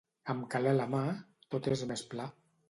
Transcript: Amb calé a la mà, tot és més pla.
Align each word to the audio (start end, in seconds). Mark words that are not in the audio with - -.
Amb 0.33 0.45
calé 0.55 0.71
a 0.71 0.77
la 0.77 0.87
mà, 0.93 1.01
tot 1.55 1.71
és 1.77 1.85
més 1.93 2.05
pla. 2.15 2.29